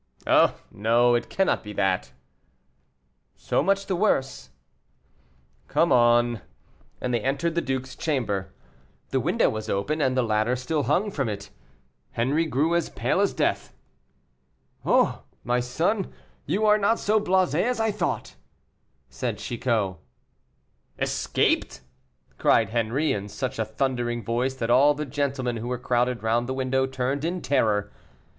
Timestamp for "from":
11.11-11.29